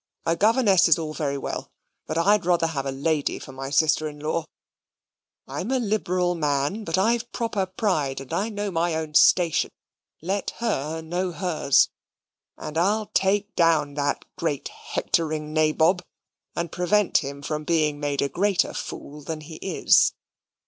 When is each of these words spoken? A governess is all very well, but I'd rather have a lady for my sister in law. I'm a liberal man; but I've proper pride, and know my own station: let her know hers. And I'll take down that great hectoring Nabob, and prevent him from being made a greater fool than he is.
A 0.25 0.35
governess 0.35 0.87
is 0.87 0.97
all 0.97 1.13
very 1.13 1.37
well, 1.37 1.69
but 2.07 2.17
I'd 2.17 2.43
rather 2.43 2.65
have 2.65 2.87
a 2.87 2.91
lady 2.91 3.37
for 3.37 3.51
my 3.51 3.69
sister 3.69 4.07
in 4.07 4.17
law. 4.19 4.45
I'm 5.47 5.69
a 5.69 5.77
liberal 5.77 6.33
man; 6.33 6.83
but 6.83 6.97
I've 6.97 7.31
proper 7.31 7.67
pride, 7.67 8.19
and 8.19 8.55
know 8.55 8.71
my 8.71 8.95
own 8.95 9.13
station: 9.13 9.69
let 10.19 10.53
her 10.57 11.01
know 11.03 11.31
hers. 11.31 11.89
And 12.57 12.79
I'll 12.79 13.11
take 13.13 13.53
down 13.55 13.93
that 13.93 14.25
great 14.39 14.69
hectoring 14.69 15.53
Nabob, 15.53 16.01
and 16.55 16.71
prevent 16.71 17.19
him 17.19 17.43
from 17.43 17.63
being 17.63 17.99
made 17.99 18.23
a 18.23 18.27
greater 18.29 18.73
fool 18.73 19.21
than 19.21 19.41
he 19.41 19.57
is. 19.57 20.13